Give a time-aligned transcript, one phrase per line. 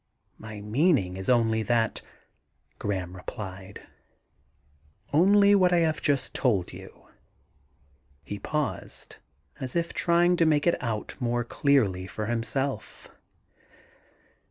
[0.25, 2.01] * My meaning is only that,'
[2.79, 3.83] Graham replied;
[4.49, 7.05] * only what I have just told you.'
[8.23, 9.17] He paused
[9.59, 13.09] as if trying to make it out more clearly for himself.